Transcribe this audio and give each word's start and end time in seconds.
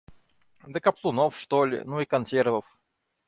Да 0.67 0.79
каплунов, 0.79 1.37
что 1.37 1.63
ли, 1.63 1.83
ну 1.85 1.99
и 1.99 2.05
консервов. 2.05 2.65